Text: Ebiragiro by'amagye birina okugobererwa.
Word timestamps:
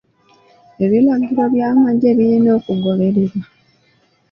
Ebiragiro 0.83 1.43
by'amagye 1.53 2.09
birina 2.17 2.49
okugobererwa. 2.59 3.43